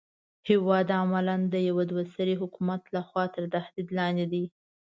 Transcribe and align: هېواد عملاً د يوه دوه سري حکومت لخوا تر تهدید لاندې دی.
هېواد 0.49 0.87
عملاً 1.01 1.35
د 1.53 1.55
يوه 1.69 1.83
دوه 1.91 2.03
سري 2.15 2.35
حکومت 2.41 2.81
لخوا 2.95 3.25
تر 3.35 3.43
تهدید 3.53 3.87
لاندې 3.99 4.25
دی. 4.33 4.43